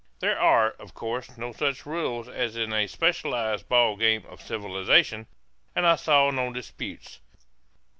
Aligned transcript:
There 0.19 0.39
are, 0.39 0.71
of 0.79 0.95
course, 0.95 1.37
no 1.37 1.51
such 1.53 1.85
rules 1.85 2.27
as 2.27 2.55
in 2.57 2.73
a 2.73 2.87
specialized 2.87 3.69
ball 3.69 3.95
game 3.97 4.25
of 4.25 4.41
civilization; 4.41 5.27
and 5.75 5.85
I 5.85 5.95
saw 5.95 6.31
no 6.31 6.51
disputes. 6.51 7.19